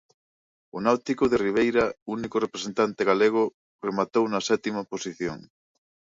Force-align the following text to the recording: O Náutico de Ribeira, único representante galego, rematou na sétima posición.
O 0.75 0.77
Náutico 0.85 1.23
de 1.29 1.37
Ribeira, 1.45 1.85
único 2.15 2.37
representante 2.45 3.01
galego, 3.09 3.43
rematou 3.85 4.25
na 4.29 4.41
sétima 4.49 4.81
posición. 4.93 5.37